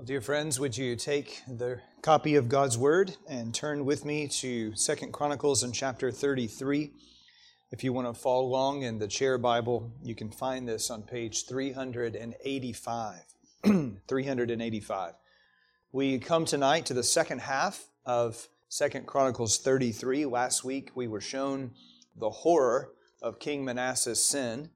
[0.00, 4.28] Well, dear friends, would you take the copy of God's Word and turn with me
[4.28, 6.92] to Second Chronicles in chapter 33?
[7.70, 11.02] If you want to follow along in the chair Bible, you can find this on
[11.02, 13.18] page 385.
[14.08, 15.12] 385.
[15.92, 20.24] We come tonight to the second half of Second Chronicles 33.
[20.24, 21.72] Last week we were shown
[22.16, 24.70] the horror of King Manasseh's sin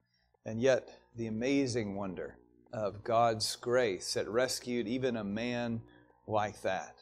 [0.44, 2.36] and yet the amazing wonder
[2.74, 5.80] of God's grace that rescued even a man
[6.26, 6.96] like that.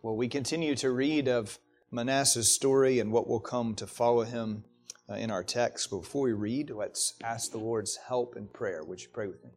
[0.00, 1.58] Well, we continue to read of
[1.90, 4.64] Manasseh's story and what will come to follow him
[5.10, 5.90] uh, in our text.
[5.90, 8.84] But before we read, let's ask the Lord's help in prayer.
[8.84, 9.50] Would you pray with me?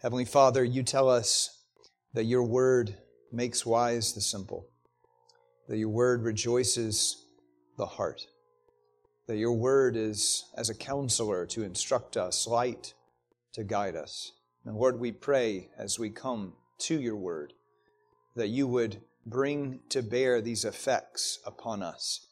[0.00, 1.64] Heavenly Father, you tell us
[2.14, 2.96] that your word
[3.32, 4.68] makes wise the simple,
[5.68, 7.24] that your word rejoices
[7.76, 8.26] the heart,
[9.26, 12.94] that your word is as a counselor to instruct us, light
[13.56, 14.32] to guide us.
[14.66, 17.54] And Lord, we pray as we come to your word
[18.34, 22.26] that you would bring to bear these effects upon us.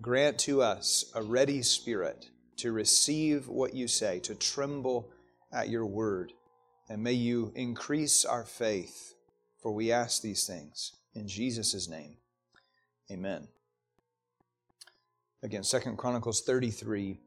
[0.00, 5.10] Grant to us a ready spirit to receive what you say, to tremble
[5.52, 6.32] at your word.
[6.88, 9.12] And may you increase our faith,
[9.62, 12.16] for we ask these things in Jesus' name.
[13.10, 13.48] Amen.
[15.42, 17.20] Again, Second Chronicles 33,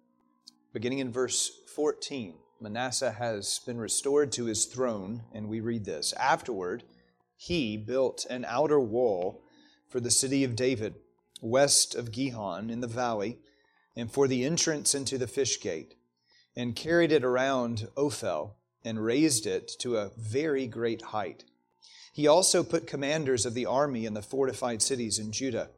[0.74, 2.34] beginning in verse 14.
[2.64, 6.14] Manasseh has been restored to his throne, and we read this.
[6.14, 6.84] Afterward,
[7.36, 9.44] he built an outer wall
[9.90, 10.96] for the city of David,
[11.42, 13.40] west of Gihon in the valley,
[13.98, 15.96] and for the entrance into the fish gate,
[16.56, 18.56] and carried it around Ophel,
[18.86, 21.44] and raised it to a very great height.
[22.14, 25.72] He also put commanders of the army in the fortified cities in Judah.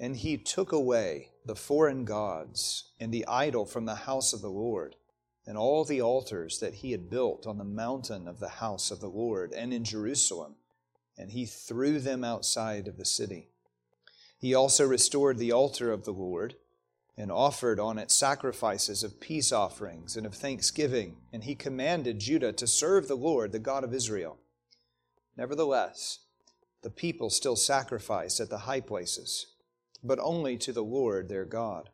[0.00, 4.48] And he took away the foreign gods and the idol from the house of the
[4.48, 4.94] Lord
[5.48, 9.00] and all the altars that he had built on the mountain of the house of
[9.00, 10.56] the Lord and in Jerusalem,
[11.16, 13.48] and he threw them outside of the city.
[14.38, 16.56] He also restored the altar of the Lord
[17.16, 22.52] and offered on it sacrifices of peace offerings and of thanksgiving, and he commanded Judah
[22.52, 24.36] to serve the Lord, the God of Israel.
[25.34, 26.18] Nevertheless,
[26.82, 29.46] the people still sacrificed at the high places,
[30.04, 31.88] but only to the Lord their God.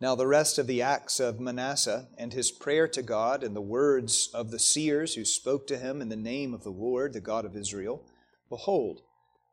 [0.00, 3.60] Now, the rest of the acts of Manasseh and his prayer to God and the
[3.60, 7.20] words of the seers who spoke to him in the name of the Lord, the
[7.20, 8.04] God of Israel,
[8.48, 9.02] behold,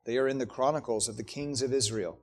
[0.05, 2.19] they are in the chronicles of the kings of Israel.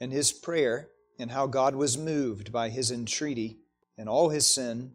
[0.00, 3.58] And his prayer and how God was moved by his entreaty
[3.96, 4.92] and all his sin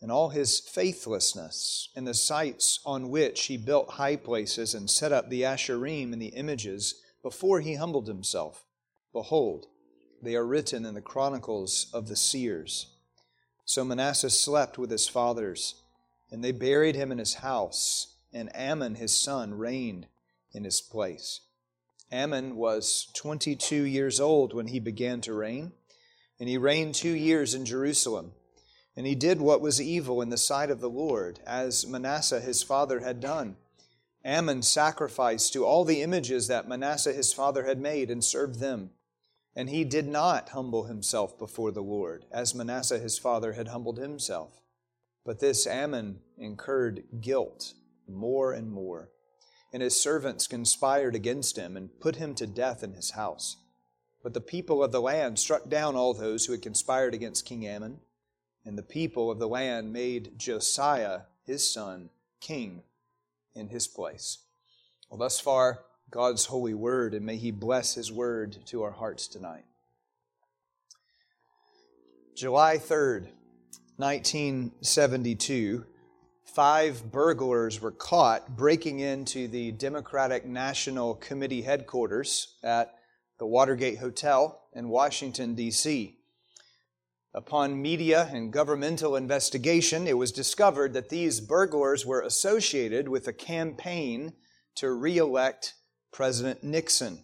[0.00, 5.12] and all his faithlessness and the sites on which he built high places and set
[5.12, 8.64] up the Asherim and the images before he humbled himself.
[9.12, 9.66] Behold,
[10.24, 12.88] they are written in the chronicles of the seers.
[13.64, 15.76] So Manasseh slept with his fathers,
[16.30, 20.06] and they buried him in his house, and Amon his son reigned
[20.52, 21.40] in his place.
[22.12, 25.72] Amon was 22 years old when he began to reign,
[26.38, 28.32] and he reigned two years in Jerusalem.
[28.96, 32.62] And he did what was evil in the sight of the Lord, as Manasseh his
[32.62, 33.56] father had done.
[34.24, 38.90] Amon sacrificed to all the images that Manasseh his father had made and served them.
[39.56, 43.98] And he did not humble himself before the Lord, as Manasseh his father had humbled
[43.98, 44.60] himself.
[45.24, 47.74] But this Amon incurred guilt
[48.08, 49.10] more and more.
[49.72, 53.56] And his servants conspired against him and put him to death in his house.
[54.22, 57.68] But the people of the land struck down all those who had conspired against King
[57.68, 58.00] Amon,
[58.64, 62.10] And the people of the land made Josiah, his son,
[62.40, 62.82] king
[63.54, 64.38] in his place.
[65.10, 69.26] Well, thus far, God's holy word, and may He bless His word to our hearts
[69.26, 69.64] tonight.
[72.36, 73.28] July 3rd,
[73.96, 75.84] 1972,
[76.44, 82.94] five burglars were caught breaking into the Democratic National Committee headquarters at
[83.38, 86.18] the Watergate Hotel in Washington, D.C.
[87.32, 93.32] Upon media and governmental investigation, it was discovered that these burglars were associated with a
[93.32, 94.34] campaign
[94.76, 95.74] to re elect
[96.14, 97.18] President Nixon.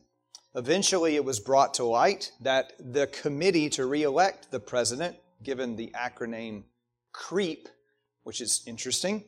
[0.56, 5.94] Eventually, it was brought to light that the committee to re-elect the president, given the
[5.94, 6.64] acronym
[7.12, 7.68] CREEP,
[8.24, 9.22] which is interesting,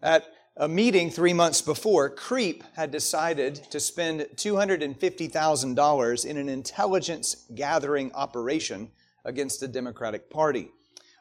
[0.00, 7.46] at a meeting three months before, CREEP had decided to spend $250,000 in an intelligence
[7.52, 8.92] gathering operation
[9.24, 10.70] against the Democratic Party.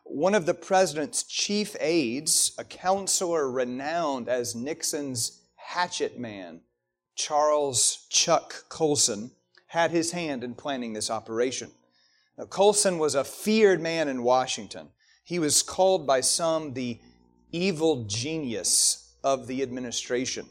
[0.04, 6.62] One of the president's chief aides, a counselor renowned as Nixon's hatchet man,
[7.19, 9.31] Charles Chuck Colson,
[9.68, 11.69] had his hand in planning this operation.
[12.38, 14.88] Now, Colson was a feared man in Washington.
[15.25, 16.98] He was called by some the
[17.51, 20.45] evil genius of the administration.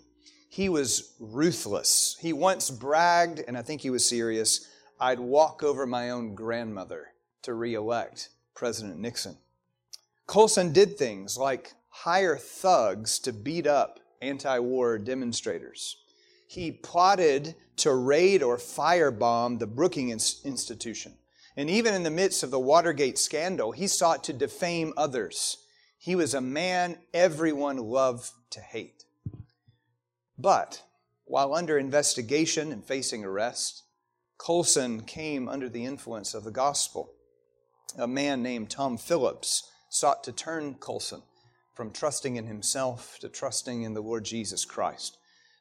[0.51, 2.19] He was ruthless.
[2.21, 4.69] He once bragged, and I think he was serious,
[5.01, 7.09] I'd walk over my own grandmother
[7.43, 9.39] to reelect President Nixon.
[10.27, 15.97] Colson did things like hire thugs to beat up anti war demonstrators.
[16.49, 21.13] He plotted to raid or firebomb the Brookings Institution.
[21.57, 25.59] And even in the midst of the Watergate scandal, he sought to defame others.
[25.99, 29.05] He was a man everyone loved to hate.
[30.39, 30.83] But
[31.27, 33.83] while under investigation and facing arrest,
[34.39, 37.13] Colson came under the influence of the gospel.
[37.99, 41.23] A man named Tom Phillips sought to turn Colson
[41.75, 45.18] from trusting in himself to trusting in the Lord Jesus Christ.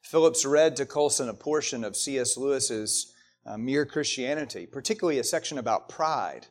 [0.08, 2.38] Phillips read to Colson a portion of C.S.
[2.38, 3.14] Lewis's
[3.46, 6.48] uh, Mere Christianity, particularly a section about pride,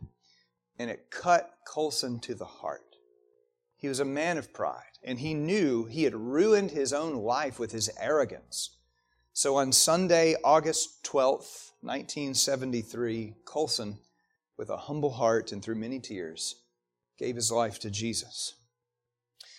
[0.78, 2.96] and it cut Colson to the heart.
[3.74, 7.58] He was a man of pride, and he knew he had ruined his own life
[7.58, 8.76] with his arrogance.
[9.32, 13.96] So on Sunday, August 12th, 1973, Colson,
[14.58, 16.56] with a humble heart and through many tears,
[17.18, 18.52] gave his life to Jesus.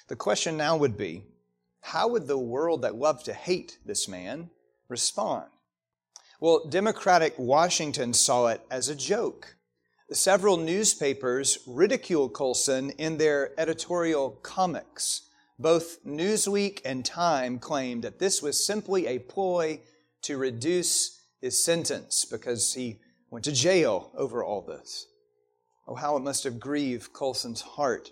[0.07, 1.23] The question now would be
[1.87, 4.49] how would the world that loved to hate this man
[4.89, 5.45] respond?
[6.41, 9.55] Well, Democratic Washington saw it as a joke.
[10.11, 15.29] Several newspapers ridiculed Colson in their editorial comics.
[15.57, 19.79] Both Newsweek and Time claimed that this was simply a ploy
[20.23, 22.99] to reduce his sentence because he
[23.29, 25.07] went to jail over all this.
[25.87, 28.11] Oh, how it must have grieved Colson's heart.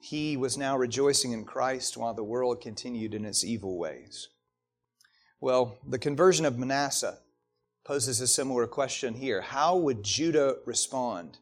[0.00, 4.28] He was now rejoicing in Christ while the world continued in its evil ways.
[5.40, 7.18] Well, the conversion of Manasseh
[7.84, 9.42] poses a similar question here.
[9.42, 11.38] How would Judah respond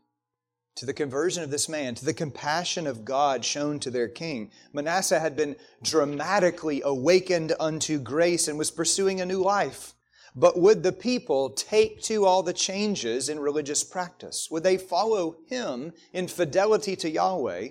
[0.77, 4.51] to the conversion of this man, to the compassion of God shown to their king?
[4.73, 9.95] Manasseh had been dramatically awakened unto grace and was pursuing a new life.
[10.35, 14.49] But would the people take to all the changes in religious practice?
[14.51, 17.71] Would they follow him in fidelity to Yahweh?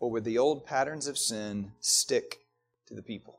[0.00, 2.40] Or would the old patterns of sin stick
[2.86, 3.38] to the people?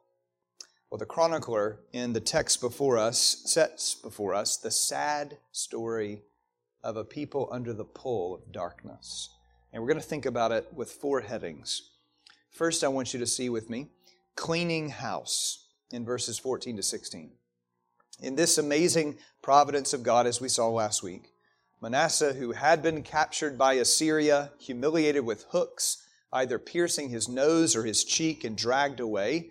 [0.90, 6.22] Well, the chronicler in the text before us sets before us the sad story
[6.84, 9.30] of a people under the pull of darkness.
[9.74, 11.92] And we're going to think about it with four headings.
[12.52, 13.88] First, I want you to see with me
[14.36, 17.32] cleaning house in verses 14 to 16.
[18.22, 21.32] In this amazing providence of God, as we saw last week,
[21.82, 27.84] Manasseh, who had been captured by Assyria, humiliated with hooks, either piercing his nose or
[27.84, 29.50] his cheek, and dragged away,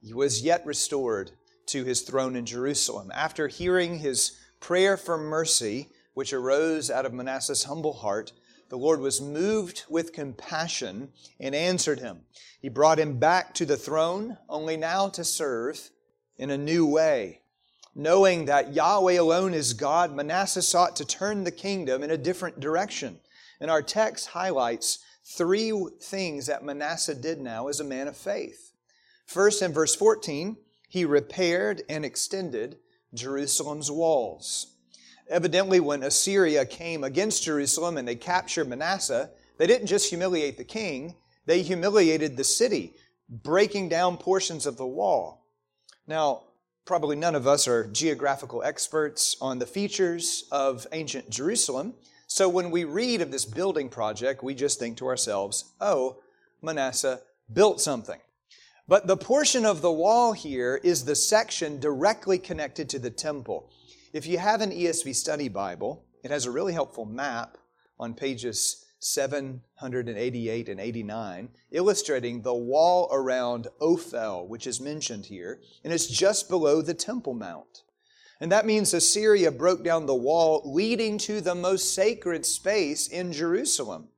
[0.00, 1.32] he was yet restored
[1.66, 3.10] to his throne in Jerusalem.
[3.14, 8.32] After hearing his prayer for mercy, which arose out of Manasseh's humble heart,
[8.68, 12.22] the Lord was moved with compassion and answered him.
[12.60, 15.90] He brought him back to the throne, only now to serve
[16.36, 17.42] in a new way.
[17.94, 22.60] Knowing that Yahweh alone is God, Manasseh sought to turn the kingdom in a different
[22.60, 23.20] direction.
[23.60, 28.72] And our text highlights three things that Manasseh did now as a man of faith.
[29.26, 30.56] First, in verse 14,
[30.88, 32.78] he repaired and extended
[33.12, 34.74] Jerusalem's walls.
[35.28, 40.64] Evidently, when Assyria came against Jerusalem and they captured Manasseh, they didn't just humiliate the
[40.64, 42.94] king, they humiliated the city,
[43.28, 45.44] breaking down portions of the wall.
[46.06, 46.44] Now,
[46.84, 51.94] probably none of us are geographical experts on the features of ancient Jerusalem.
[52.26, 56.18] So when we read of this building project, we just think to ourselves, oh,
[56.60, 57.20] Manasseh
[57.52, 58.20] built something.
[58.88, 63.70] But the portion of the wall here is the section directly connected to the temple.
[64.12, 67.58] If you have an ESV study Bible, it has a really helpful map
[67.98, 75.92] on pages 788 and 89, illustrating the wall around Ophel, which is mentioned here, and
[75.92, 77.82] it's just below the Temple Mount.
[78.40, 83.32] And that means Assyria broke down the wall leading to the most sacred space in
[83.32, 84.08] Jerusalem.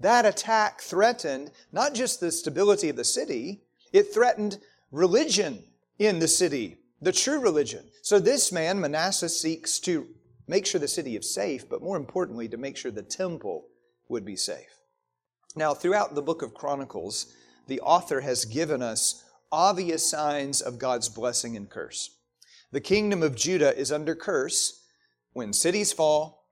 [0.00, 4.58] That attack threatened not just the stability of the city, it threatened
[4.90, 5.62] religion
[5.98, 7.84] in the city, the true religion.
[8.02, 10.06] So this man, Manasseh, seeks to
[10.46, 13.66] make sure the city is safe, but more importantly, to make sure the temple
[14.08, 14.78] would be safe.
[15.54, 17.32] Now, throughout the book of Chronicles,
[17.66, 22.15] the author has given us obvious signs of God's blessing and curse.
[22.76, 24.82] The kingdom of Judah is under curse
[25.32, 26.44] when cities fall,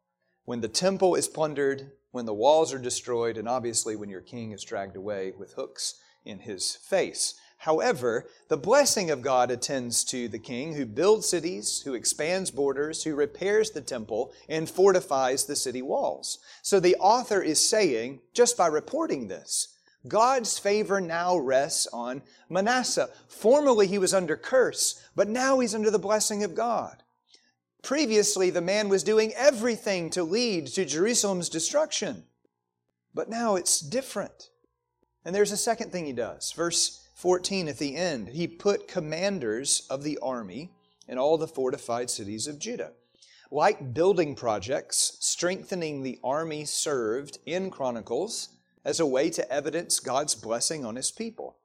[0.47, 4.51] when the temple is plundered, when the walls are destroyed, and obviously when your king
[4.51, 7.35] is dragged away with hooks in his face.
[7.59, 13.05] However, the blessing of God attends to the king who builds cities, who expands borders,
[13.05, 16.39] who repairs the temple, and fortifies the city walls.
[16.63, 19.75] So the author is saying, just by reporting this,
[20.07, 23.09] God's favor now rests on Manasseh.
[23.27, 27.03] Formerly he was under curse, but now he's under the blessing of God.
[27.83, 32.25] Previously, the man was doing everything to lead to Jerusalem's destruction,
[33.13, 34.49] but now it's different.
[35.25, 36.53] And there's a second thing he does.
[36.53, 40.73] Verse 14 at the end, he put commanders of the army
[41.07, 42.93] in all the fortified cities of Judah.
[43.51, 48.49] Like building projects, strengthening the army served in Chronicles
[48.85, 51.57] as a way to evidence God's blessing on his people.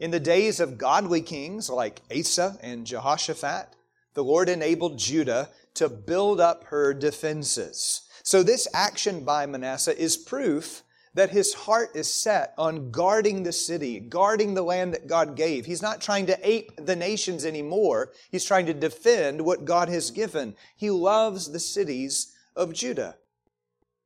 [0.00, 3.76] In the days of godly kings like Asa and Jehoshaphat,
[4.14, 8.00] the Lord enabled Judah to build up her defenses.
[8.22, 13.52] So, this action by Manasseh is proof that his heart is set on guarding the
[13.52, 15.66] city, guarding the land that God gave.
[15.66, 18.12] He's not trying to ape the nations anymore.
[18.30, 20.54] He's trying to defend what God has given.
[20.76, 23.16] He loves the cities of Judah.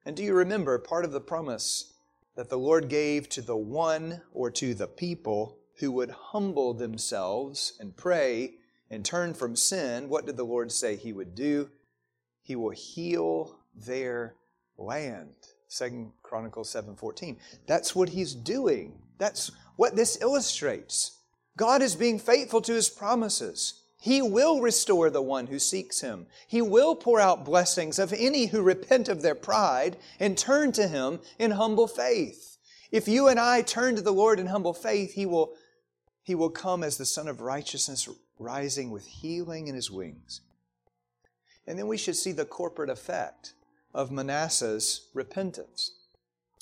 [0.05, 1.93] And do you remember part of the promise
[2.35, 7.75] that the Lord gave to the one or to the people who would humble themselves
[7.79, 8.55] and pray
[8.91, 10.09] and turn from sin?
[10.09, 11.69] What did the Lord say he would do?
[12.43, 14.35] He will heal their
[14.79, 15.35] land.
[15.69, 17.37] Second Chronicles 7:14.
[17.67, 18.99] That's what he's doing.
[19.19, 21.19] That's what this illustrates.
[21.59, 23.83] God is being faithful to his promises.
[24.01, 26.29] He will restore the one who seeks him.
[26.49, 30.89] He will pour out blessings of any who repent of their pride and turn to
[30.89, 32.57] him in humble faith.
[32.91, 35.57] If you and I turn to the Lord in humble faith, he will,
[36.25, 40.41] he will come as the Sun of Righteousness rising with healing in his wings.
[41.67, 43.53] And then we should see the corporate effect
[43.93, 45.93] of Manasseh's repentance.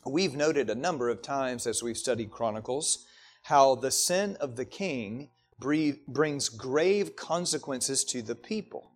[0.05, 3.07] We've noted a number of times as we've studied Chronicles
[3.45, 8.91] how the sin of the king brings grave consequences to the people.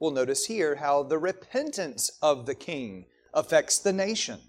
[0.00, 4.40] We'll notice here how the repentance of the king affects the nation.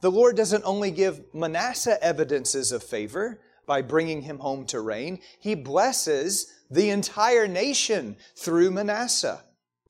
[0.00, 3.40] The Lord doesn't only give Manasseh evidences of favor
[3.72, 9.42] by bringing him home to reign, he blesses the entire nation through Manasseh.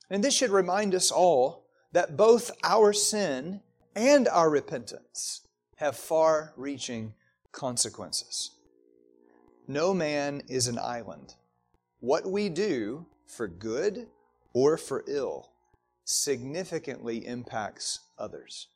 [0.09, 3.61] And this should remind us all that both our sin
[3.97, 5.41] and our repentance
[5.79, 7.15] have far reaching
[7.51, 8.53] consequences.
[9.67, 11.35] No man is an island.
[11.99, 14.07] What we do for good
[14.53, 15.51] or for ill
[16.05, 18.69] significantly impacts others.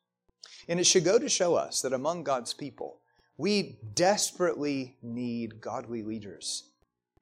[0.66, 2.98] And it should go to show us that among God's people,
[3.36, 6.70] we desperately need godly leaders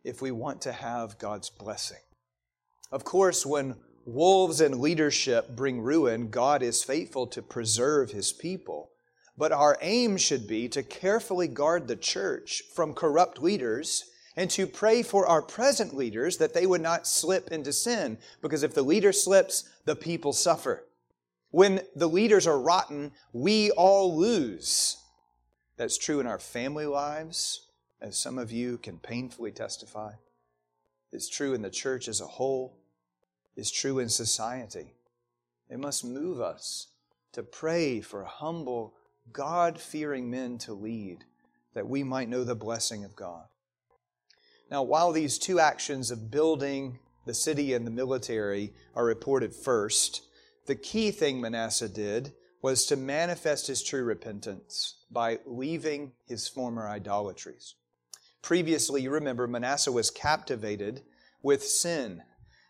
[0.05, 1.99] if we want to have God's blessing.
[2.93, 8.91] Of course, when wolves and leadership bring ruin, God is faithful to preserve his people.
[9.37, 14.05] But our aim should be to carefully guard the church from corrupt leaders
[14.37, 18.19] and to pray for our present leaders that they would not slip into sin.
[18.43, 20.85] Because if the leader slips, the people suffer.
[21.51, 24.97] When the leaders are rotten, we all lose.
[25.77, 27.67] That's true in our family lives,
[28.01, 30.13] as some of you can painfully testify.
[31.11, 32.79] It's true in the church as a whole.
[33.57, 34.95] It's true in society.
[35.69, 36.89] It must move us
[37.33, 38.95] to pray for humble
[39.33, 41.25] God fearing men to lead,
[41.75, 43.47] that we might know the blessing of God.
[44.71, 50.23] Now, while these two actions of building the city and the military are reported first,
[50.67, 52.33] the key thing Manasseh did
[52.65, 57.75] was to manifest his true repentance by leaving his former idolatries.
[58.41, 61.03] Previously, you remember, Manasseh was captivated
[61.43, 62.23] with sin.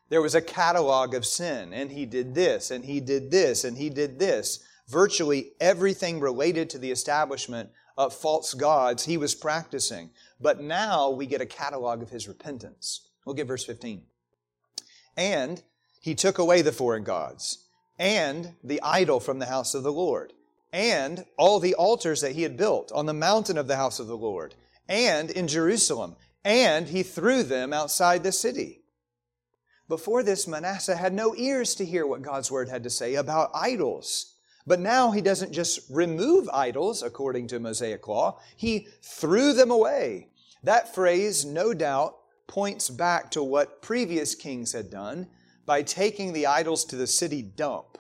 [0.08, 3.78] There was a catalog of sin, and he did this, and he did this, and
[3.78, 10.10] he did this virtually everything related to the establishment of false gods he was practicing.
[10.40, 13.10] But now we get a catalog of his repentance.
[13.24, 14.02] We'll get verse 15.
[15.16, 15.62] And
[16.00, 17.63] he took away the foreign gods
[17.98, 20.32] and the idol from the house of the Lord
[20.72, 24.06] and all the altars that he had built on the mountain of the house of
[24.06, 24.54] the Lord
[24.88, 28.82] and in Jerusalem and he threw them outside the city.
[29.88, 33.50] Before this, Manasseh had no ears to hear what God's word had to say about
[33.54, 34.34] idols.
[34.66, 40.28] But now he doesn't just remove idols according to Mosaic law, he threw them away.
[40.62, 45.28] That phrase, no doubt, points back to what previous kings had done
[45.66, 47.99] by taking the idols to the city dump.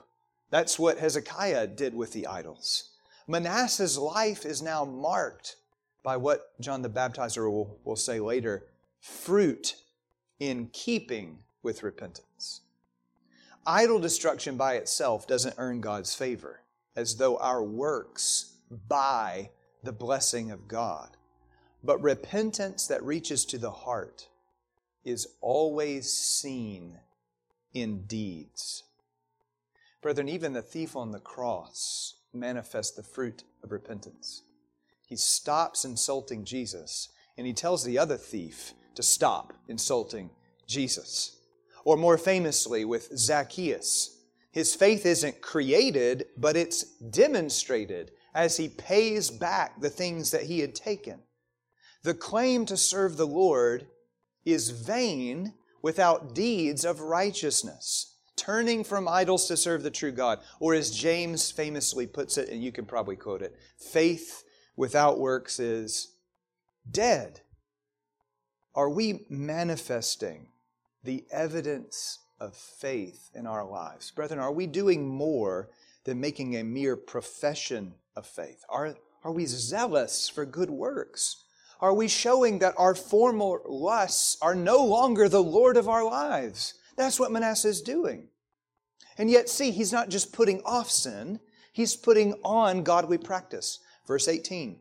[0.50, 2.90] That's what Hezekiah did with the idols.
[3.26, 5.56] Manasseh's life is now marked
[6.02, 8.66] by what John the Baptizer will, will say later
[9.00, 9.76] fruit
[10.38, 12.60] in keeping with repentance.
[13.66, 16.60] Idol destruction by itself doesn't earn God's favor,
[16.94, 18.52] as though our works
[18.88, 19.50] buy
[19.82, 21.16] the blessing of God.
[21.82, 24.28] But repentance that reaches to the heart
[25.04, 26.98] is always seen
[27.74, 28.84] in deeds.
[30.00, 34.42] Brethren, even the thief on the cross manifests the fruit of repentance.
[35.06, 40.30] he stops insulting Jesus and he tells the other thief to stop insulting
[40.66, 41.36] Jesus.
[41.84, 44.18] Or more famously, with Zacchaeus,
[44.50, 50.60] his faith isn't created, but it's demonstrated as he pays back the things that he
[50.60, 51.20] had taken.
[52.02, 53.86] The claim to serve the Lord
[54.44, 55.54] is vain
[55.84, 60.38] without deeds of righteousness, turning from idols to serve the true God.
[60.58, 64.44] Or as James famously puts it, and you can probably quote it faith
[64.76, 66.14] without works is
[66.90, 67.42] dead.
[68.74, 70.46] Are we manifesting
[71.02, 74.10] the evidence of faith in our lives?
[74.10, 75.68] Brethren, are we doing more
[76.04, 78.64] than making a mere profession of faith?
[78.70, 81.43] Are, are we zealous for good works?
[81.84, 86.72] Are we showing that our former lusts are no longer the Lord of our lives?
[86.96, 88.28] That's what Manasseh is doing.
[89.18, 91.40] And yet, see, he's not just putting off sin,
[91.74, 93.80] he's putting on godly practice.
[94.06, 94.80] Verse 18.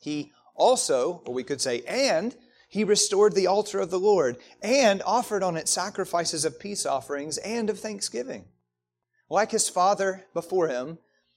[0.00, 2.34] He also, or we could say, and
[2.66, 7.36] he restored the altar of the Lord and offered on it sacrifices of peace offerings
[7.36, 8.46] and of thanksgiving.
[9.28, 10.96] Like his father before him,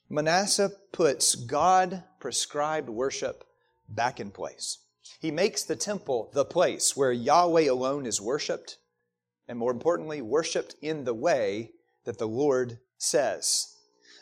[0.10, 3.44] Manasseh puts God prescribed worship
[3.90, 4.78] back in place.
[5.20, 8.78] He makes the temple the place where Yahweh alone is worshiped,
[9.48, 11.72] and more importantly, worshiped in the way
[12.06, 13.76] that the Lord says.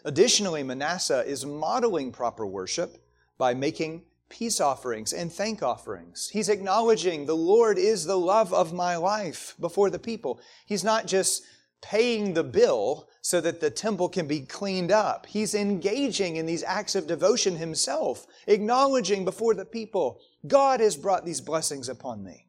[0.06, 2.98] Additionally, Manasseh is modeling proper worship
[3.38, 6.30] by making peace offerings and thank offerings.
[6.30, 10.40] He's acknowledging the Lord is the love of my life before the people.
[10.66, 11.44] He's not just
[11.82, 15.26] paying the bill so that the temple can be cleaned up.
[15.26, 21.26] He's engaging in these acts of devotion himself, acknowledging before the people, God has brought
[21.26, 22.48] these blessings upon me.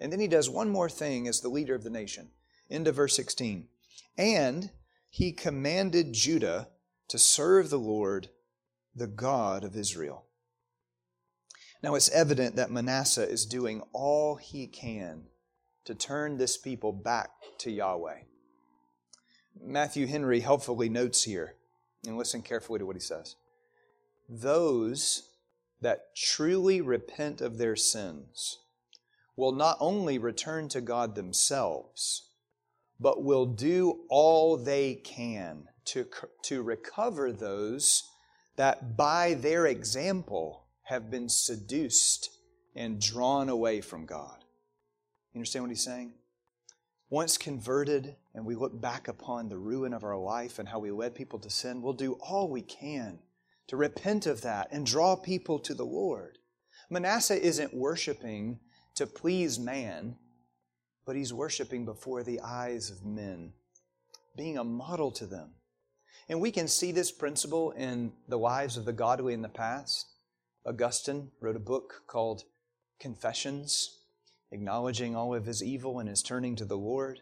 [0.00, 2.30] And then he does one more thing as the leader of the nation.
[2.68, 3.68] Into verse 16.
[4.16, 4.70] And
[5.10, 6.68] he commanded Judah
[7.08, 8.28] to serve the Lord,
[8.94, 10.24] the God of Israel.
[11.82, 15.24] Now it's evident that Manasseh is doing all he can
[15.84, 18.20] to turn this people back to Yahweh.
[19.60, 21.56] Matthew Henry helpfully notes here,
[22.06, 23.36] and listen carefully to what he says.
[24.28, 25.28] Those
[25.82, 28.58] that truly repent of their sins
[29.36, 32.28] will not only return to God themselves,
[33.00, 36.06] but will do all they can to,
[36.42, 38.04] to recover those
[38.56, 42.30] that by their example have been seduced
[42.76, 44.38] and drawn away from God.
[45.32, 46.12] You understand what he's saying?
[47.10, 50.90] Once converted and we look back upon the ruin of our life and how we
[50.90, 53.18] led people to sin, we'll do all we can
[53.68, 56.38] to repent of that and draw people to the Lord.
[56.90, 58.60] Manasseh isn't worshiping
[58.94, 60.16] to please man,
[61.06, 63.52] but he's worshiping before the eyes of men,
[64.36, 65.54] being a model to them.
[66.28, 70.06] And we can see this principle in the lives of the godly in the past.
[70.64, 72.44] Augustine wrote a book called
[73.00, 73.98] Confessions,
[74.52, 77.20] acknowledging all of his evil and his turning to the Lord.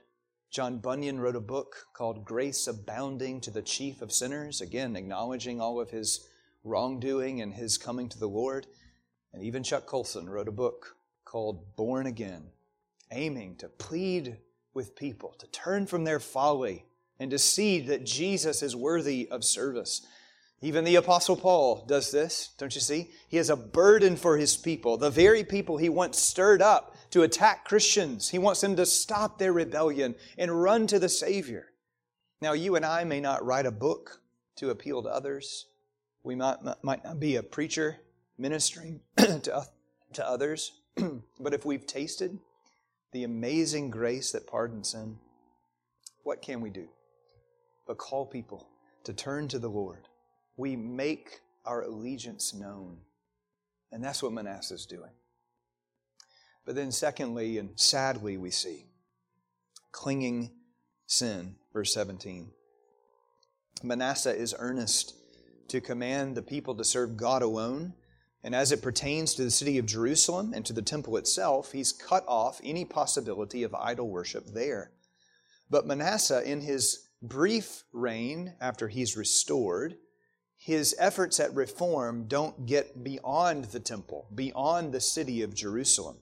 [0.50, 5.60] John Bunyan wrote a book called Grace Abounding to the Chief of Sinners, again, acknowledging
[5.60, 6.28] all of his
[6.64, 8.66] wrongdoing and his coming to the Lord.
[9.32, 12.50] And even Chuck Colson wrote a book called Born Again,
[13.12, 14.38] aiming to plead
[14.74, 16.84] with people to turn from their folly
[17.18, 20.06] and to see that Jesus is worthy of service.
[20.62, 23.10] Even the Apostle Paul does this, don't you see?
[23.28, 27.22] He has a burden for his people, the very people he once stirred up to
[27.22, 28.28] attack Christians.
[28.28, 31.68] He wants them to stop their rebellion and run to the Savior.
[32.42, 34.20] Now, you and I may not write a book
[34.56, 35.66] to appeal to others.
[36.22, 37.98] We might, might not be a preacher
[38.38, 39.66] ministering to,
[40.12, 40.72] to others.
[41.40, 42.38] but if we've tasted
[43.12, 45.18] the amazing grace that pardons sin,
[46.22, 46.88] what can we do
[47.86, 48.68] but call people
[49.04, 50.06] to turn to the Lord?
[50.60, 52.98] we make our allegiance known.
[53.90, 55.10] And that's what Manasseh is doing.
[56.66, 58.84] But then, secondly, and sadly, we see
[59.90, 60.50] clinging
[61.06, 62.50] sin, verse 17.
[63.82, 65.14] Manasseh is earnest
[65.70, 67.94] to command the people to serve God alone.
[68.42, 71.92] And as it pertains to the city of Jerusalem and to the temple itself, he's
[71.92, 74.92] cut off any possibility of idol worship there.
[75.68, 79.96] But Manasseh, in his brief reign after he's restored,
[80.56, 86.16] his efforts at reform don't get beyond the temple, beyond the city of Jerusalem.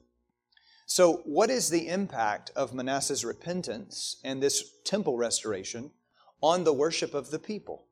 [0.87, 5.91] So, what is the impact of Manasseh's repentance and this temple restoration
[6.43, 7.88] on the worship of the people?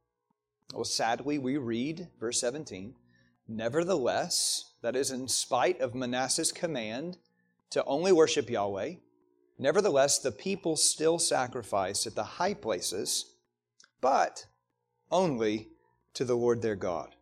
[0.73, 2.95] Well, sadly, we read, verse 17,
[3.49, 7.19] Nevertheless, that is, in spite of Manasseh's command
[7.71, 8.95] to only worship Yahweh,
[9.59, 13.35] nevertheless, the people still sacrifice at the high places,
[14.01, 14.47] but
[15.11, 15.69] only
[16.15, 17.15] to the Lord their God.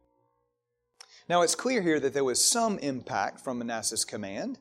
[1.29, 4.59] Now it's clear here that there was some impact from Manasseh's command.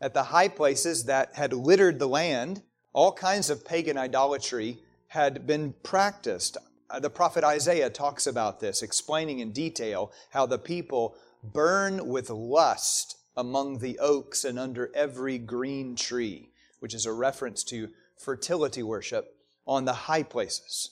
[0.00, 5.46] At the high places that had littered the land, all kinds of pagan idolatry had
[5.46, 6.56] been practiced.
[6.92, 12.28] Uh, the prophet Isaiah talks about this, explaining in detail how the people burn with
[12.28, 16.50] lust among the oaks and under every green tree,
[16.80, 19.34] which is a reference to fertility worship
[19.66, 20.90] on the high places.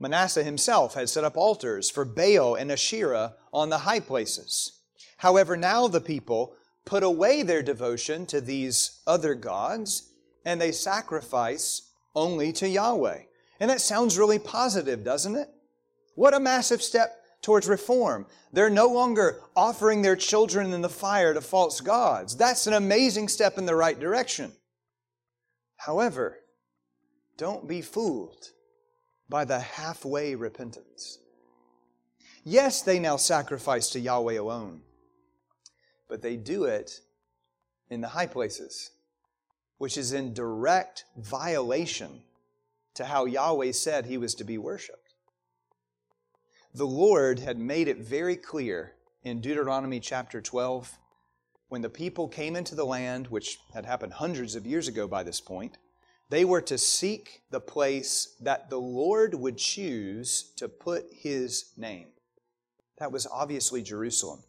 [0.00, 4.80] Manasseh himself had set up altars for Baal and Asherah on the high places.
[5.18, 6.54] However, now the people
[6.86, 10.08] put away their devotion to these other gods
[10.46, 13.24] and they sacrifice only to Yahweh.
[13.62, 15.48] And that sounds really positive, doesn't it?
[16.16, 18.26] What a massive step towards reform.
[18.52, 22.36] They're no longer offering their children in the fire to false gods.
[22.36, 24.50] That's an amazing step in the right direction.
[25.76, 26.40] However,
[27.36, 28.48] don't be fooled
[29.28, 31.20] by the halfway repentance.
[32.42, 34.82] Yes, they now sacrifice to Yahweh alone,
[36.08, 36.98] but they do it
[37.90, 38.90] in the high places,
[39.78, 42.24] which is in direct violation
[42.94, 45.14] to how Yahweh said he was to be worshiped.
[46.74, 50.98] The Lord had made it very clear in Deuteronomy chapter 12
[51.68, 55.22] when the people came into the land, which had happened hundreds of years ago by
[55.22, 55.78] this point,
[56.28, 62.08] they were to seek the place that the Lord would choose to put his name.
[62.98, 64.42] That was obviously Jerusalem.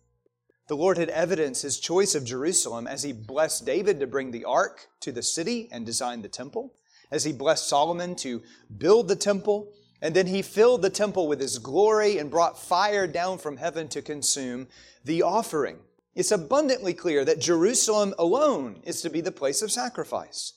[0.67, 4.45] The Lord had evidenced his choice of Jerusalem as he blessed David to bring the
[4.45, 6.73] ark to the city and design the temple,
[7.13, 8.41] as he blessed Solomon to
[8.76, 9.71] build the temple,
[10.02, 13.88] and then he filled the temple with his glory and brought fire down from heaven
[13.89, 14.67] to consume
[15.06, 15.78] the offering.
[16.15, 20.54] It's abundantly clear that Jerusalem alone is to be the place of sacrifice.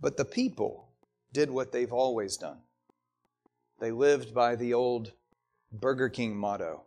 [0.00, 0.88] But the people
[1.34, 2.60] did what they've always done.
[3.78, 5.12] They lived by the old
[5.70, 6.84] Burger King motto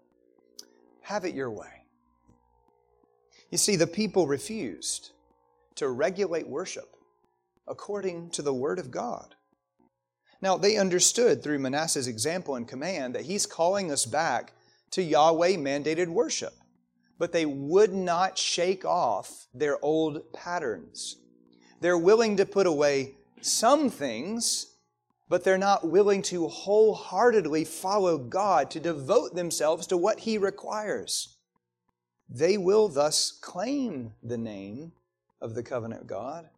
[1.02, 1.86] have it your way.
[3.52, 5.12] You see, the people refused
[5.76, 6.96] to regulate worship
[7.72, 9.34] according to the Word of God.
[10.42, 14.52] Now, they understood through Manasseh's example and command that he's calling us back
[14.92, 16.54] to Yahweh mandated worship,
[17.18, 21.16] but they would not shake off their old patterns.
[21.80, 24.76] They're willing to put away some things,
[25.30, 31.38] but they're not willing to wholeheartedly follow God, to devote themselves to what He requires.
[32.30, 34.92] They will thus claim the name
[35.40, 36.50] of the covenant God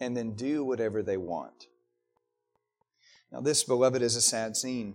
[0.00, 1.66] and then do whatever they want.
[3.32, 4.94] Now, this, beloved, is a sad scene.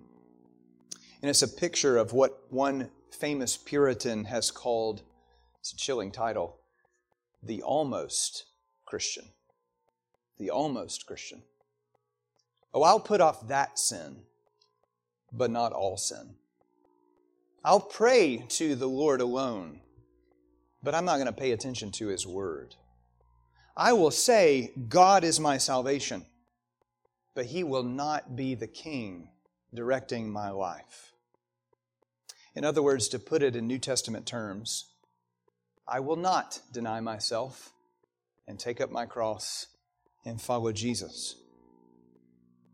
[1.21, 5.03] And it's a picture of what one famous Puritan has called,
[5.59, 6.57] it's a chilling title,
[7.43, 8.45] the almost
[8.85, 9.25] Christian
[10.41, 11.43] the almost Christian.
[12.73, 14.23] Oh, I'll put off that sin,
[15.31, 16.35] but not all sin.
[17.63, 19.81] I'll pray to the Lord alone,
[20.81, 22.75] but I'm not going to pay attention to His Word.
[23.75, 26.25] I will say, God is my salvation,
[27.35, 29.29] but He will not be the King
[29.73, 31.13] directing my life.
[32.53, 34.93] In other words, to put it in New Testament terms,
[35.87, 37.71] I will not deny myself
[38.47, 39.67] and take up my cross
[40.25, 41.35] and follow Jesus.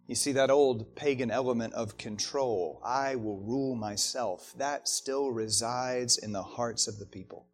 [0.08, 6.18] You see, that old pagan element of control, I will rule myself, that still resides
[6.18, 7.46] in the hearts of the people.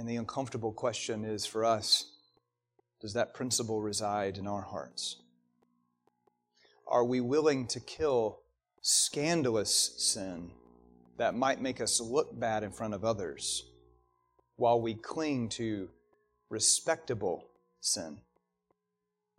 [0.00, 2.06] And the uncomfortable question is for us
[3.02, 5.16] does that principle reside in our hearts?
[6.88, 8.40] Are we willing to kill
[8.80, 10.52] scandalous sin
[11.18, 13.66] that might make us look bad in front of others
[14.56, 15.90] while we cling to
[16.48, 17.44] respectable
[17.82, 18.22] sin?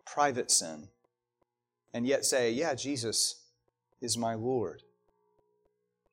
[0.06, 0.86] private sin
[1.92, 3.46] and yet say, Yeah, Jesus
[4.00, 4.84] is my Lord?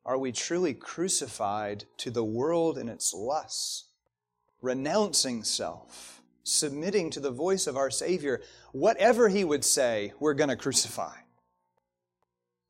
[0.04, 3.89] Are we truly crucified to the world and its lusts,
[4.62, 8.42] renouncing self, submitting to the voice of our Savior?
[8.72, 11.16] Whatever He would say, we're going to crucify.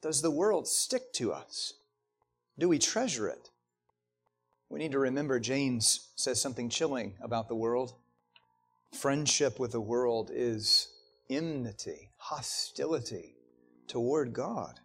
[0.01, 1.73] Does the world stick to us?
[2.57, 3.49] Do we treasure it?
[4.69, 7.95] We need to remember James says something chilling about the world.
[8.93, 10.89] Friendship with the world is
[11.29, 13.35] enmity, hostility
[13.87, 14.79] toward God.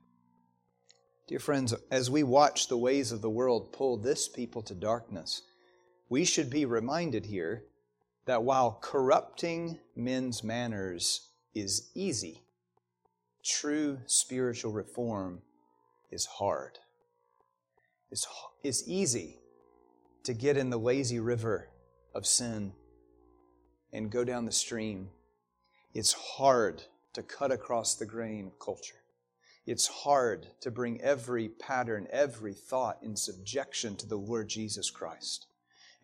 [1.26, 5.42] Dear friends, as we watch the ways of the world pull this people to darkness,
[6.14, 7.64] we should be reminded here
[8.24, 12.40] that while corrupting men's manners is easy,
[13.42, 15.42] true spiritual reform
[16.12, 16.78] is hard.
[18.12, 18.28] It's,
[18.62, 19.38] it's easy
[20.22, 21.68] to get in the lazy river
[22.14, 22.74] of sin
[23.92, 25.08] and go down the stream
[25.94, 29.02] it's hard to cut across the grain of culture.
[29.66, 35.48] it's hard to bring every pattern, every thought in subjection to the Lord Jesus Christ.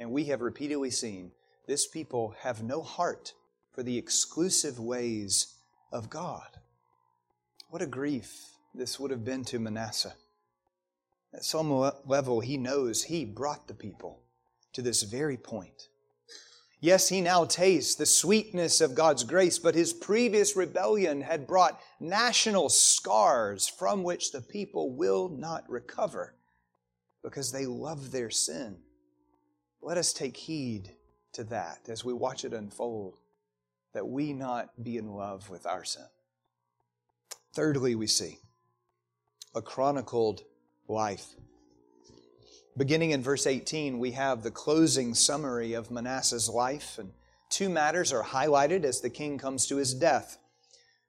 [0.01, 1.31] And we have repeatedly seen
[1.69, 3.35] this people have no heart
[3.71, 5.55] for the exclusive ways
[5.93, 6.49] of God.
[7.69, 8.33] What a grief
[8.75, 10.15] this would have been to Manasseh.
[11.35, 11.71] At some
[12.07, 14.23] level, he knows he brought the people
[14.73, 15.89] to this very point.
[16.81, 21.79] Yes, he now tastes the sweetness of God's grace, but his previous rebellion had brought
[22.01, 26.35] national scars from which the people will not recover
[27.23, 28.79] because they love their sin.
[29.83, 30.91] Let us take heed
[31.33, 33.19] to that as we watch it unfold,
[33.95, 36.07] that we not be in love with our sin.
[37.55, 38.39] Thirdly, we see
[39.55, 40.43] a chronicled
[40.87, 41.35] life.
[42.77, 47.13] Beginning in verse 18, we have the closing summary of Manasseh's life, and
[47.49, 50.39] two matters are highlighted as the king comes to his death.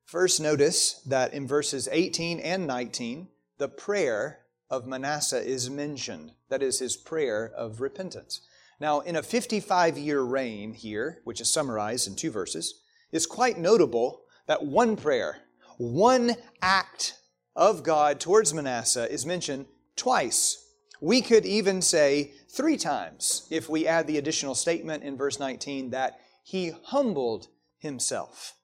[0.06, 6.32] First, notice that in verses 18 and 19, the prayer of Manasseh is mentioned.
[6.50, 8.42] That is his prayer of repentance.
[8.82, 13.60] Now, in a 55 year reign here, which is summarized in two verses, it's quite
[13.60, 15.38] notable that one prayer,
[15.78, 17.14] one act
[17.56, 20.58] of God towards Manasseh is mentioned twice
[21.00, 25.90] we could even say three times if we add the additional statement in verse 19
[25.90, 27.48] that he humbled
[27.80, 28.56] himself.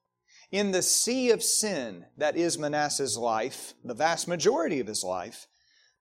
[0.51, 5.47] In the sea of sin that is Manasseh's life, the vast majority of his life,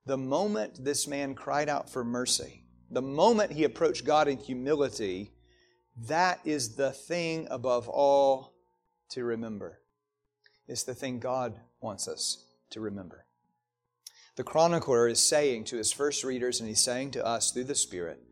[0.05, 5.33] the moment this man cried out for mercy, the moment he approached God in humility,
[6.07, 8.53] that is the thing above all
[9.11, 9.81] to remember.
[10.68, 13.27] It's the thing God wants us to remember
[14.37, 17.75] the chronicler is saying to his first readers, and he's saying to us through the
[17.75, 18.22] Spirit,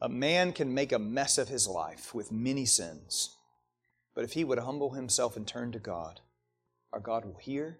[0.00, 3.34] a man can make a mess of his life with many sins.
[4.14, 6.20] But if he would humble himself and turn to God,
[6.92, 7.78] our God will hear,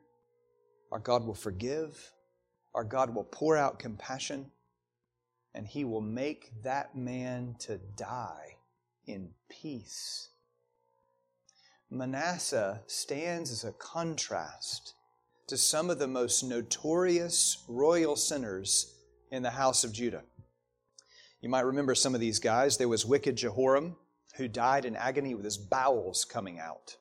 [0.91, 2.13] our God will forgive,
[2.75, 4.51] our God will pour out compassion,
[5.55, 8.57] and he will make that man to die
[9.07, 10.29] in peace.
[11.91, 14.95] Manasseh stands as a contrast
[15.47, 18.95] to some of the most notorious royal sinners
[19.31, 20.23] in the house of Judah.
[21.43, 22.79] You might remember some of these guys.
[22.79, 23.97] There was wicked Jehoram,
[24.37, 26.97] who died in agony with his bowels coming out.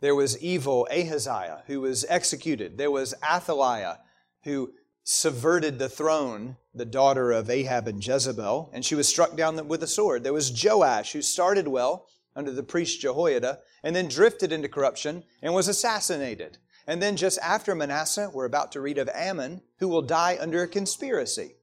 [0.00, 2.78] There was evil Ahaziah, who was executed.
[2.78, 3.98] There was Athaliah,
[4.44, 4.72] who
[5.04, 9.82] subverted the throne, the daughter of Ahab and Jezebel, and she was struck down with
[9.82, 10.22] a sword.
[10.22, 12.06] There was Joash, who started well
[12.36, 16.58] under the priest Jehoiada, and then drifted into corruption and was assassinated.
[16.86, 20.62] And then just after Manasseh, we're about to read of Amon, who will die under
[20.62, 21.56] a conspiracy.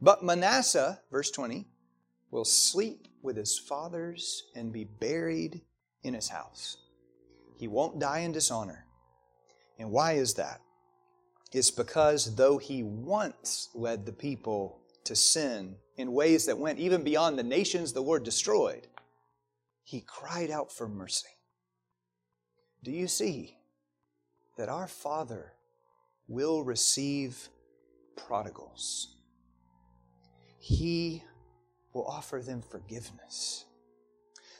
[0.00, 1.66] But Manasseh, verse 20,
[2.30, 5.62] will sleep with his fathers and be buried
[6.02, 6.76] in his house.
[7.56, 8.86] He won't die in dishonor.
[9.78, 10.60] And why is that?
[11.52, 17.02] It's because though he once led the people to sin in ways that went even
[17.02, 18.86] beyond the nations the Lord destroyed,
[19.82, 21.28] he cried out for mercy.
[22.84, 23.56] Do you see
[24.58, 25.52] that our Father
[26.28, 27.48] will receive
[28.16, 29.16] prodigals.
[30.58, 31.22] He
[31.94, 33.64] will offer them forgiveness.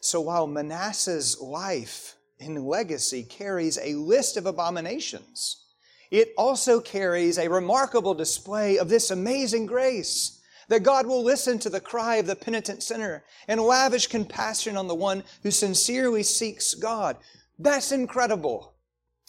[0.01, 5.65] So while Manasseh's life in legacy carries a list of abominations,
[6.11, 11.71] it also carries a remarkable display of this amazing grace that God will listen to
[11.71, 16.75] the cry of the penitent sinner and lavish compassion on the one who sincerely seeks
[16.75, 17.17] God.
[17.59, 18.75] That's incredible.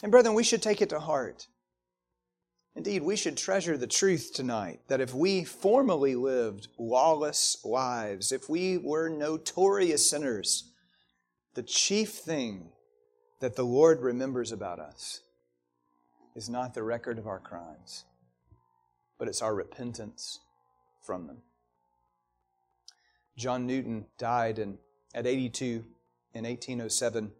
[0.04, 1.48] And brethren, we should take it to heart.
[2.76, 8.48] Indeed, we should treasure the truth tonight that if we formerly lived lawless lives, if
[8.48, 10.72] we were notorious sinners,
[11.56, 12.70] the chief thing
[13.40, 15.22] that the Lord remembers about us
[16.36, 18.06] is not the record of our crimes,
[19.18, 20.40] but it's our repentance
[21.02, 21.38] from them.
[23.38, 24.78] John Newton died in,
[25.14, 25.86] at 82
[26.34, 27.32] in 1807,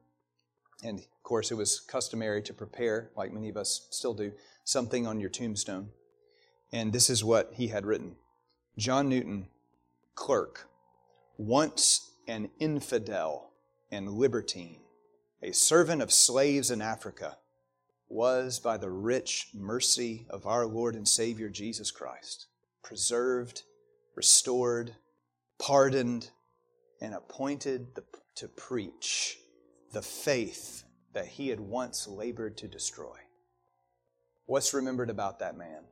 [0.84, 4.32] and of course, it was customary to prepare, like many of us still do,
[4.64, 5.90] something on your tombstone.
[6.72, 8.16] And this is what he had written
[8.78, 9.48] John Newton,
[10.16, 10.70] clerk,
[11.38, 13.52] once an infidel
[13.92, 14.82] and libertine,
[15.42, 17.38] a servant of slaves in Africa,
[18.10, 22.48] was by the rich mercy of our Lord and Savior Jesus Christ
[22.84, 23.64] preserved,
[24.16, 24.96] restored,
[25.60, 26.32] pardoned,
[27.00, 27.88] and appointed
[28.36, 29.38] to preach
[29.94, 33.18] the faith that he had once labored to destroy.
[34.46, 35.84] What's remembered about that man?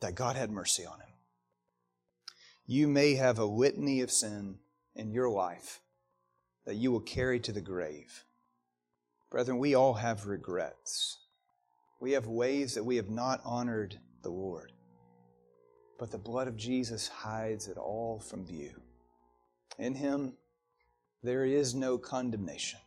[0.00, 1.08] That God had mercy on him.
[2.66, 4.58] You may have a litany of sin
[4.94, 5.80] in your life
[6.64, 8.24] that you will carry to the grave.
[9.30, 11.18] Brethren, we all have regrets.
[12.00, 14.72] We have ways that we have not honored the Lord.
[15.98, 18.80] But the blood of Jesus hides it all from view.
[19.78, 20.34] In Him,
[21.22, 22.78] there is no condemnation.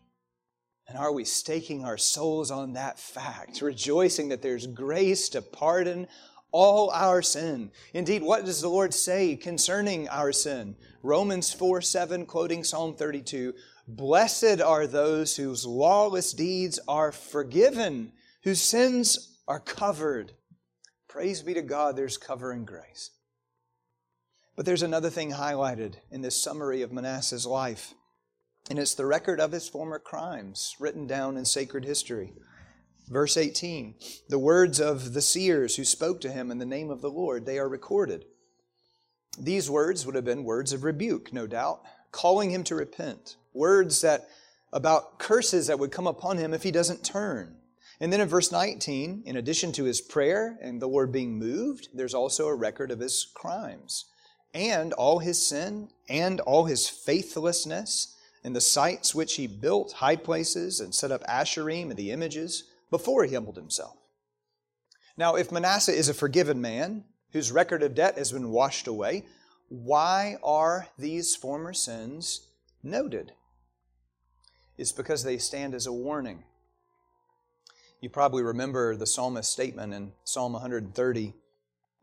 [0.87, 6.07] And are we staking our souls on that fact, rejoicing that there's grace to pardon
[6.51, 7.71] all our sin?
[7.93, 10.75] Indeed, what does the Lord say concerning our sin?
[11.03, 13.53] Romans 4 7, quoting Psalm 32
[13.87, 18.13] Blessed are those whose lawless deeds are forgiven,
[18.43, 20.33] whose sins are covered.
[21.07, 23.11] Praise be to God, there's covering grace.
[24.55, 27.93] But there's another thing highlighted in this summary of Manasseh's life,
[28.69, 32.33] and it's the record of his former crimes written down in sacred history.
[33.09, 33.95] Verse 18
[34.29, 37.45] The words of the seers who spoke to him in the name of the Lord,
[37.45, 38.25] they are recorded.
[39.39, 44.01] These words would have been words of rebuke, no doubt, calling him to repent, words
[44.01, 44.29] that
[44.73, 47.57] about curses that would come upon him if he doesn't turn.
[47.99, 51.89] And then in verse 19, in addition to his prayer and the Lord being moved,
[51.93, 54.05] there's also a record of his crimes
[54.53, 60.15] and all his sin and all his faithlessness and the sites which he built high
[60.15, 63.97] places and set up Asherim and the images before he humbled himself.
[65.15, 69.25] Now, if Manasseh is a forgiven man whose record of debt has been washed away,
[69.71, 72.47] why are these former sins
[72.83, 73.31] noted?
[74.77, 76.43] It's because they stand as a warning.
[78.01, 81.33] You probably remember the psalmist's statement in Psalm 130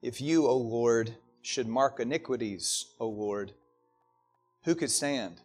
[0.01, 3.53] If you, O Lord, should mark iniquities, O Lord,
[4.65, 5.43] who could stand?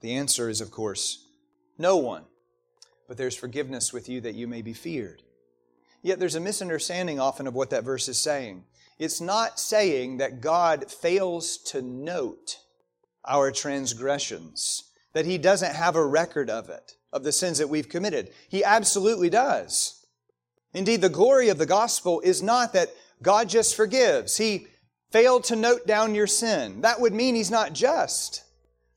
[0.00, 1.26] The answer is, of course,
[1.76, 2.24] no one.
[3.06, 5.22] But there's forgiveness with you that you may be feared.
[6.00, 8.64] Yet there's a misunderstanding often of what that verse is saying.
[8.98, 12.58] It's not saying that God fails to note
[13.26, 17.88] our transgressions, that He doesn't have a record of it, of the sins that we've
[17.88, 18.30] committed.
[18.48, 20.06] He absolutely does.
[20.74, 22.90] Indeed, the glory of the gospel is not that
[23.22, 24.36] God just forgives.
[24.36, 24.66] He
[25.10, 26.80] failed to note down your sin.
[26.80, 28.44] That would mean He's not just.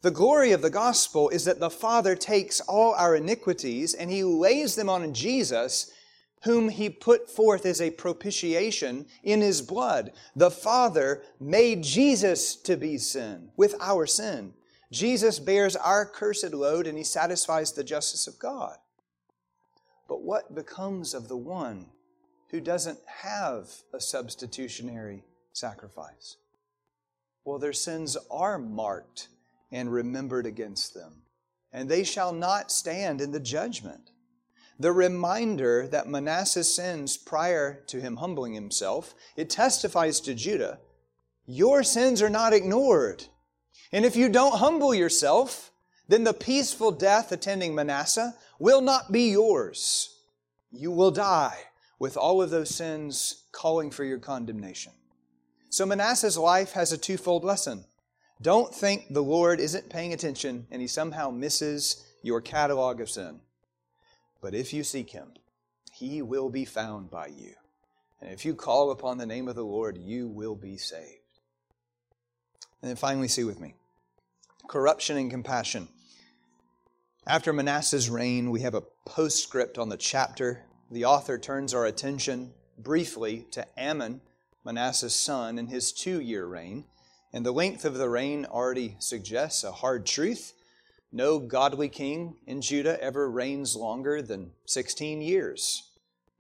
[0.02, 4.24] The glory of the gospel is that the Father takes all our iniquities and He
[4.24, 5.92] lays them on Jesus
[6.44, 10.12] whom he put forth as a propitiation in his blood.
[10.36, 14.54] The Father made Jesus to be sin with our sin.
[14.92, 18.78] Jesus bears our cursed load and he satisfies the justice of God.
[20.08, 21.88] But what becomes of the one
[22.50, 26.38] who doesn't have a substitutionary sacrifice?
[27.44, 29.30] Well, their sins are marked
[29.72, 31.24] and remembered against them,
[31.74, 34.12] and they shall not stand in the judgment
[34.80, 40.80] the reminder that Manasseh sins prior to him humbling himself, it testifies to Judah,
[41.46, 43.26] your sins are not ignored.
[43.92, 45.72] And if you don't humble yourself,
[46.08, 50.20] then the peaceful death attending Manasseh will not be yours.
[50.72, 51.58] You will die
[52.00, 54.92] with all of those sins calling for your condemnation.
[55.70, 57.86] So Manasseh's life has a twofold lesson.
[58.42, 63.40] Don't think the Lord isn't paying attention and he somehow misses your catalog of sin.
[64.46, 65.30] But if you seek him,
[65.92, 67.56] he will be found by you.
[68.22, 71.40] And if you call upon the name of the Lord, you will be saved.
[72.80, 73.74] And then finally, see with me
[74.68, 75.88] corruption and compassion.
[77.26, 80.62] After Manasseh's reign, we have a postscript on the chapter.
[80.92, 84.22] The author turns our attention briefly to Amon,
[84.64, 86.86] Manasseh's son, and his two year reign.
[87.34, 90.54] And the length of the reign already suggests a hard truth
[91.12, 95.92] no godly king in Judah ever reigns longer than 16 years.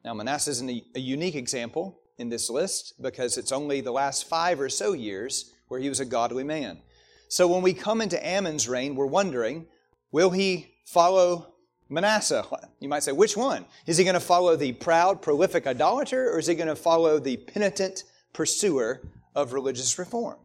[0.03, 4.59] Now, Manasseh is a unique example in this list because it's only the last five
[4.59, 6.79] or so years where he was a godly man.
[7.27, 9.65] So when we come into Amon's reign, we're wondering
[10.11, 11.55] will he follow
[11.89, 12.45] Manasseh?
[12.79, 13.65] You might say, which one?
[13.85, 17.19] Is he going to follow the proud, prolific idolater, or is he going to follow
[17.19, 19.01] the penitent pursuer
[19.35, 20.37] of religious reform?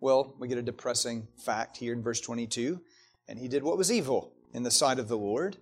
[0.00, 2.80] Well, we get a depressing fact here in verse 22
[3.28, 5.56] and he did what was evil in the sight of the Lord,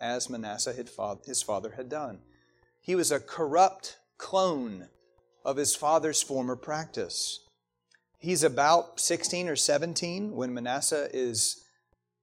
[0.00, 0.74] as Manasseh
[1.26, 2.20] his father had done.
[2.80, 4.88] He was a corrupt clone
[5.44, 7.40] of his father's former practice.
[8.18, 11.64] He's about 16 or 17 when Manasseh is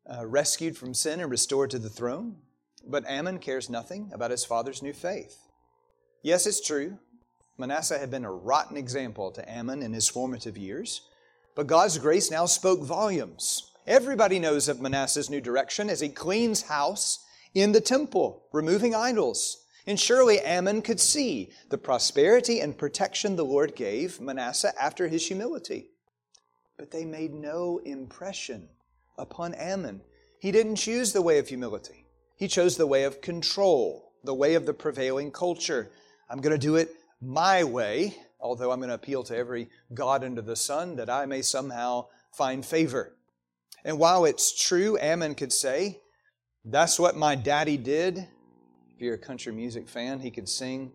[0.10, 2.38] uh, rescued from sin and restored to the throne.
[2.86, 5.38] But Amon cares nothing about his father's new faith.
[6.22, 7.00] Yes, it's true.
[7.58, 11.02] Manasseh had been a rotten example to Amon in his formative years,
[11.56, 16.64] but God's grace now spoke volumes Everybody knows of Manasseh's new direction as he cleans
[16.64, 19.66] house in the temple, removing idols.
[19.86, 25.28] And surely Amon could see the prosperity and protection the Lord gave Manasseh after his
[25.28, 25.90] humility.
[26.78, 28.70] But they made no impression
[29.18, 30.02] upon Amon.
[30.40, 32.06] He didn't choose the way of humility,
[32.38, 35.92] he chose the way of control, the way of the prevailing culture.
[36.30, 36.90] I'm going to do it
[37.22, 41.26] my way, although I'm going to appeal to every God under the sun that I
[41.26, 43.14] may somehow find favor.
[43.86, 46.02] And while it's true, Amon could say,
[46.64, 48.18] That's what my daddy did.
[48.96, 50.92] If you're a country music fan, he could sing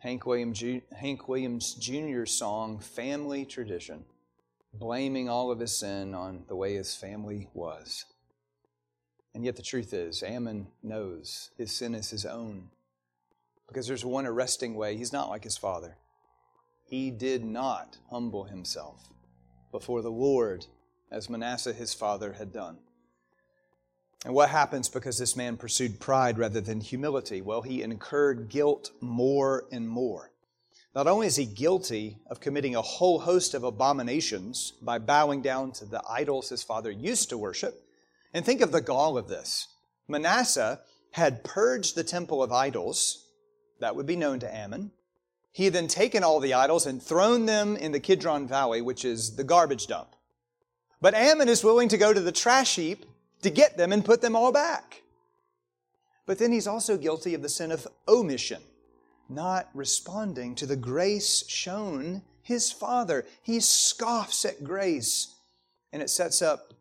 [0.00, 0.62] Hank Williams,
[0.96, 4.04] Hank Williams Jr.'s song, Family Tradition,
[4.74, 8.04] blaming all of his sin on the way his family was.
[9.34, 12.70] And yet the truth is, Amon knows his sin is his own.
[13.68, 14.96] Because there's one arresting way.
[14.96, 15.96] He's not like his father.
[16.86, 19.10] He did not humble himself
[19.70, 20.66] before the Lord
[21.10, 22.78] as Manasseh his father had done.
[24.24, 27.40] And what happens because this man pursued pride rather than humility?
[27.40, 30.32] Well, he incurred guilt more and more.
[30.94, 35.70] Not only is he guilty of committing a whole host of abominations by bowing down
[35.72, 37.84] to the idols his father used to worship,
[38.34, 39.68] and think of the gall of this.
[40.08, 40.80] Manasseh
[41.12, 43.26] had purged the temple of idols,
[43.80, 44.90] that would be known to Amon.
[45.52, 49.04] He had then taken all the idols and thrown them in the Kidron Valley, which
[49.04, 50.16] is the garbage dump.
[51.00, 53.04] But Amon is willing to go to the trash heap
[53.42, 55.02] to get them and put them all back.
[56.26, 58.60] But then he's also guilty of the sin of omission,
[59.28, 63.24] not responding to the grace shown his father.
[63.42, 65.34] He scoffs at grace,
[65.92, 66.74] and it sets up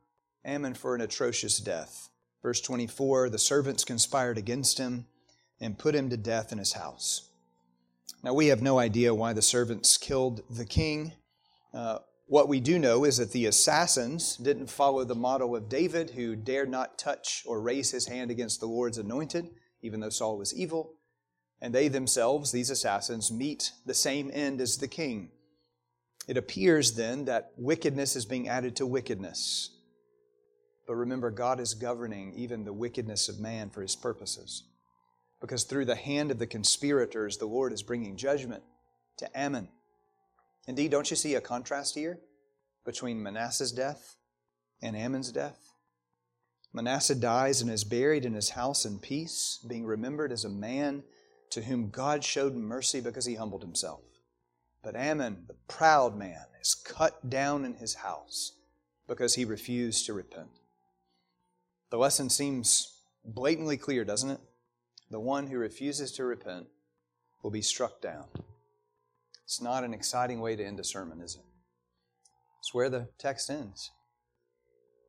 [0.45, 2.09] Amon for an atrocious death.
[2.41, 5.05] Verse 24 the servants conspired against him
[5.59, 7.29] and put him to death in his house.
[8.23, 11.13] Now, we have no idea why the servants killed the king.
[11.73, 16.11] Uh, what we do know is that the assassins didn't follow the model of David,
[16.11, 19.49] who dared not touch or raise his hand against the Lord's anointed,
[19.81, 20.93] even though Saul was evil.
[21.61, 25.31] And they themselves, these assassins, meet the same end as the king.
[26.27, 29.71] It appears then that wickedness is being added to wickedness.
[30.85, 34.63] But remember, God is governing even the wickedness of man for his purposes.
[35.39, 38.63] Because through the hand of the conspirators, the Lord is bringing judgment
[39.17, 39.69] to Amon.
[40.67, 42.19] Indeed, don't you see a contrast here
[42.85, 44.17] between Manasseh's death
[44.81, 45.71] and Amon's death?
[46.73, 51.03] Manasseh dies and is buried in his house in peace, being remembered as a man
[51.49, 54.01] to whom God showed mercy because he humbled himself.
[54.83, 58.51] But Amon, the proud man, is cut down in his house
[59.07, 60.49] because he refused to repent.
[61.89, 64.39] The lesson seems blatantly clear, doesn't it?
[65.09, 66.67] The one who refuses to repent
[67.41, 68.25] will be struck down.
[69.47, 71.45] It's not an exciting way to end a sermon, is it?
[72.59, 73.91] It's where the text ends.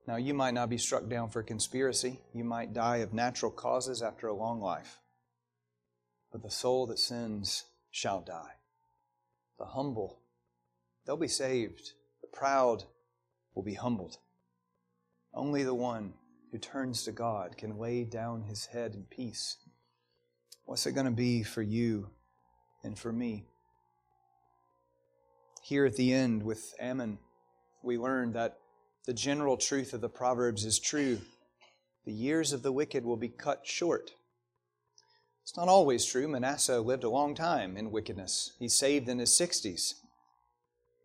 [0.06, 2.20] Now, you might not be struck down for conspiracy.
[2.32, 5.00] You might die of natural causes after a long life.
[6.30, 8.52] But the soul that sins shall die.
[9.58, 10.20] The humble,
[11.04, 11.94] they'll be saved.
[12.20, 12.84] The proud
[13.56, 14.18] will be humbled.
[15.34, 16.14] Only the one
[16.52, 19.56] who turns to God can lay down his head in peace.
[20.64, 22.10] What's it going to be for you
[22.84, 23.48] and for me?
[25.68, 27.18] Here at the end with Amon,
[27.82, 28.56] we learn that
[29.04, 31.18] the general truth of the Proverbs is true.
[32.06, 34.12] The years of the wicked will be cut short.
[35.42, 36.26] It's not always true.
[36.26, 38.52] Manasseh lived a long time in wickedness.
[38.58, 39.92] He saved in his 60s.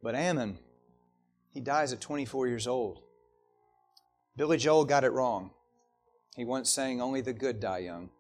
[0.01, 0.59] But Amon,
[1.53, 3.01] he dies at 24 years old.
[4.38, 5.51] Billy Joel got it wrong.
[6.38, 8.11] He once sang, Only the good die young.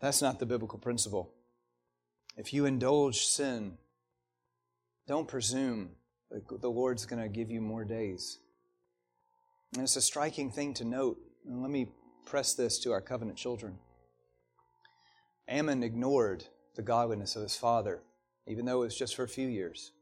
[0.00, 1.34] That's not the biblical principle.
[2.38, 3.76] If you indulge sin,
[5.06, 5.90] don't presume
[6.30, 8.38] the Lord's going to give you more days.
[9.74, 11.18] And it's a striking thing to note.
[11.46, 11.88] And let me
[12.24, 13.78] press this to our covenant children.
[15.48, 16.44] Amon ignored
[16.74, 18.02] the godliness of his father,
[18.48, 19.92] even though it was just for a few years.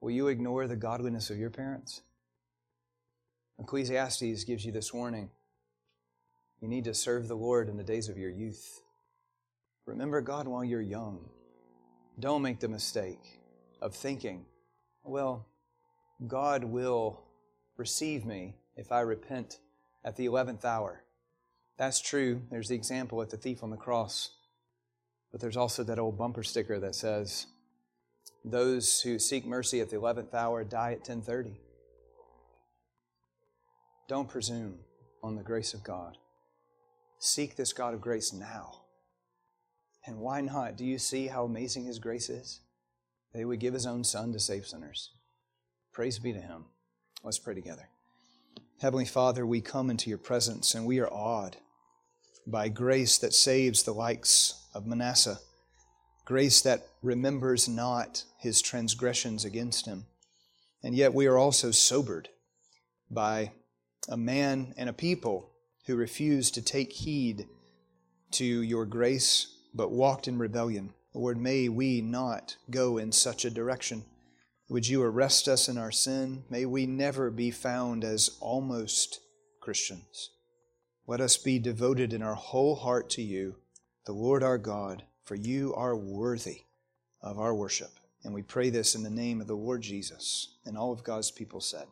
[0.00, 2.00] Will you ignore the godliness of your parents?
[3.58, 5.30] Ecclesiastes gives you this warning.
[6.60, 8.80] You need to serve the Lord in the days of your youth.
[9.86, 11.28] Remember God while you're young.
[12.18, 13.40] Don't make the mistake
[13.84, 14.46] of thinking,
[15.04, 15.46] well,
[16.26, 17.20] God will
[17.76, 19.58] receive me if I repent
[20.02, 21.04] at the 11th hour.
[21.76, 22.40] That's true.
[22.50, 24.30] There's the example at the thief on the cross.
[25.30, 27.46] But there's also that old bumper sticker that says,
[28.42, 31.60] those who seek mercy at the 11th hour die at 1030.
[34.08, 34.78] Don't presume
[35.22, 36.16] on the grace of God.
[37.18, 38.80] Seek this God of grace now.
[40.06, 40.76] And why not?
[40.76, 42.60] Do you see how amazing His grace is?
[43.34, 45.10] That He would give His own Son to save sinners.
[45.92, 46.64] Praise be to Him.
[47.22, 47.88] Let's pray together.
[48.80, 51.56] Heavenly Father, we come into your presence and we are awed
[52.46, 55.40] by grace that saves the likes of Manasseh,
[56.24, 60.06] grace that remembers not his transgressions against him.
[60.82, 62.28] And yet we are also sobered
[63.10, 63.52] by
[64.08, 65.50] a man and a people
[65.86, 67.48] who refused to take heed
[68.32, 70.92] to your grace but walked in rebellion.
[71.14, 74.04] Lord, may we not go in such a direction.
[74.68, 76.42] Would you arrest us in our sin?
[76.50, 79.20] May we never be found as almost
[79.60, 80.30] Christians.
[81.06, 83.56] Let us be devoted in our whole heart to you,
[84.06, 86.62] the Lord our God, for you are worthy
[87.22, 87.90] of our worship.
[88.24, 90.56] And we pray this in the name of the Lord Jesus.
[90.64, 91.86] And all of God's people said,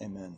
[0.00, 0.36] Amen.